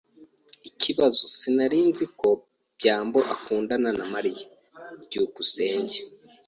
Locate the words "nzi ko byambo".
1.89-3.19